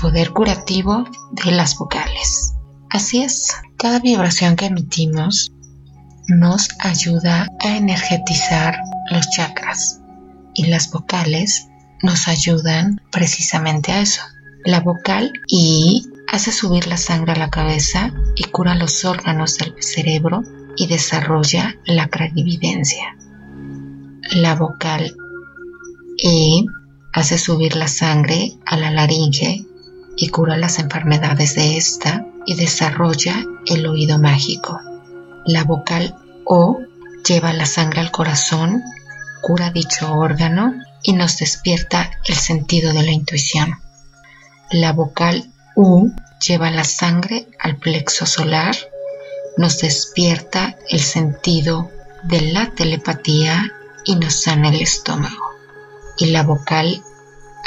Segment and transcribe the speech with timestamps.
[0.00, 2.54] poder curativo de las vocales.
[2.90, 5.52] Así es, cada vibración que emitimos
[6.28, 8.78] nos ayuda a energetizar
[9.10, 10.00] los chakras
[10.54, 11.68] y las vocales
[12.02, 14.22] nos ayudan precisamente a eso.
[14.64, 19.74] La vocal I hace subir la sangre a la cabeza y cura los órganos del
[19.82, 20.42] cerebro
[20.76, 23.16] y desarrolla la clarividencia.
[24.30, 25.14] La vocal
[26.18, 26.64] E
[27.12, 29.64] hace subir la sangre a la laringe
[30.18, 34.80] y cura las enfermedades de esta y desarrolla el oído mágico.
[35.46, 36.80] La vocal O
[37.26, 38.82] lleva la sangre al corazón,
[39.42, 43.80] cura dicho órgano y nos despierta el sentido de la intuición.
[44.70, 46.10] La vocal U
[46.44, 48.74] lleva la sangre al plexo solar,
[49.56, 51.90] nos despierta el sentido
[52.24, 53.70] de la telepatía
[54.04, 55.50] y nos sana el estómago.
[56.16, 57.02] Y la vocal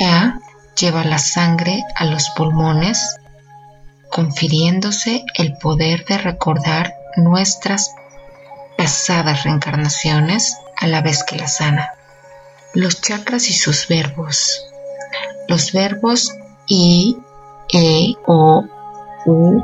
[0.00, 0.40] A
[0.80, 3.16] lleva la sangre a los pulmones,
[4.10, 7.94] confiriéndose el poder de recordar nuestras
[8.78, 11.92] pasadas reencarnaciones a la vez que la sana.
[12.72, 14.64] Los chakras y sus verbos.
[15.48, 16.34] Los verbos
[16.66, 17.16] I,
[17.72, 18.64] E, O,
[19.26, 19.62] U,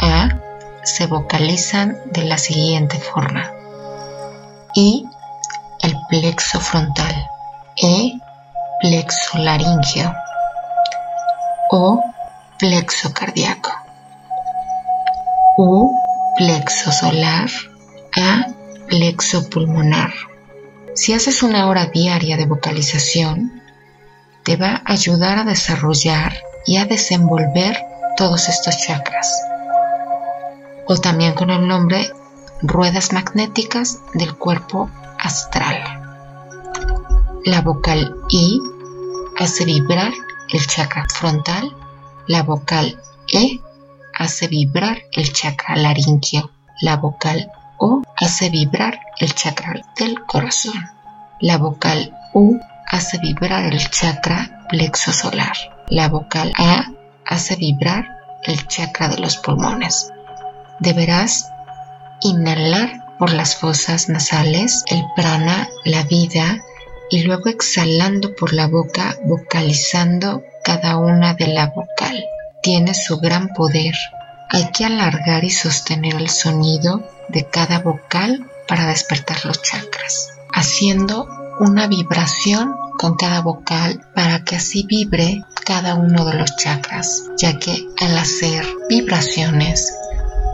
[0.00, 0.40] A
[0.82, 3.52] se vocalizan de la siguiente forma.
[4.74, 5.04] I,
[5.82, 7.14] el plexo frontal.
[7.76, 8.12] E,
[8.80, 10.14] plexo laringio.
[11.70, 12.02] O,
[12.58, 13.70] plexo cardíaco.
[15.58, 15.90] U,
[16.36, 17.50] plexo solar.
[18.16, 18.46] A,
[18.86, 20.12] plexo pulmonar.
[20.94, 23.62] Si haces una hora diaria de vocalización,
[24.44, 27.76] te va a ayudar a desarrollar y a desenvolver
[28.16, 29.28] todos estos chakras.
[30.86, 32.10] O también con el nombre
[32.62, 34.88] ruedas magnéticas del cuerpo
[35.18, 35.82] astral.
[37.44, 38.60] La vocal I
[39.38, 40.12] hace vibrar
[40.50, 41.74] el chakra frontal,
[42.26, 43.00] la vocal
[43.32, 43.60] E
[44.18, 50.88] hace vibrar el chakra laringio, la vocal O hace vibrar el chakra del corazón.
[51.40, 55.56] La vocal U hace vibrar el chakra plexo solar.
[55.88, 56.86] La vocal A
[57.26, 60.12] hace vibrar el chakra de los pulmones.
[60.80, 61.50] Deberás
[62.22, 66.58] inhalar por las fosas nasales el prana, la vida,
[67.10, 72.24] y luego exhalando por la boca, vocalizando cada una de la vocal.
[72.62, 73.94] Tiene su gran poder.
[74.50, 81.28] Hay que alargar y sostener el sonido de cada vocal para despertar los chakras, haciendo
[81.60, 87.58] una vibración con cada vocal para que así vibre cada uno de los chakras, ya
[87.58, 89.92] que al hacer vibraciones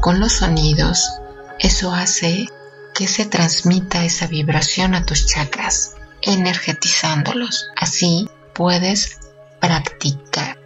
[0.00, 1.10] con los sonidos,
[1.58, 2.48] eso hace
[2.94, 7.68] que se transmita esa vibración a tus chakras, energetizándolos.
[7.76, 9.18] Así puedes
[9.60, 10.58] practicar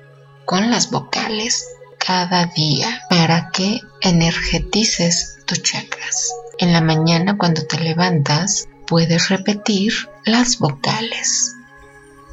[0.44, 1.66] con las vocales
[1.98, 6.30] cada día para que energetices tus chakras.
[6.58, 9.92] En la mañana cuando te levantas puedes repetir
[10.24, 11.56] las vocales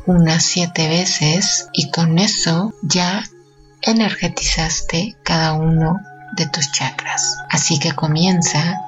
[0.06, 3.24] unas siete veces y con eso ya
[3.82, 6.00] energetizaste cada uno
[6.36, 7.38] de tus chakras.
[7.50, 8.82] Así que comienza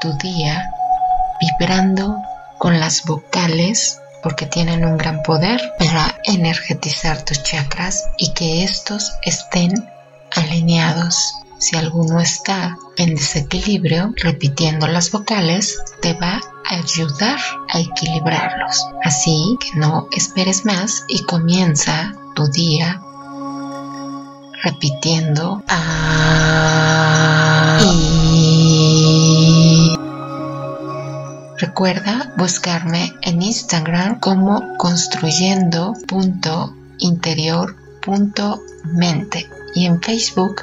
[0.00, 0.70] tu día
[1.40, 2.20] vibrando
[2.62, 9.14] con las vocales porque tienen un gran poder para energetizar tus chakras y que estos
[9.22, 9.90] estén
[10.30, 11.34] alineados.
[11.58, 16.40] Si alguno está en desequilibrio, repitiendo las vocales te va
[16.70, 18.86] a ayudar a equilibrarlos.
[19.02, 23.02] Así que no esperes más y comienza tu día
[24.62, 26.92] repitiendo a
[27.84, 28.31] y
[31.62, 40.62] recuerda buscarme en Instagram como construyendo punto interior punto mente y en Facebook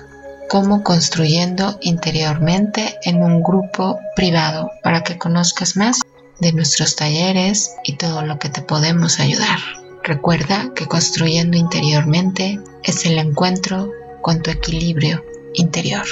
[0.49, 6.01] como construyendo interiormente en un grupo privado para que conozcas más
[6.41, 9.59] de nuestros talleres y todo lo que te podemos ayudar.
[10.03, 13.89] Recuerda que construyendo interiormente es el encuentro
[14.21, 16.05] con tu equilibrio interior.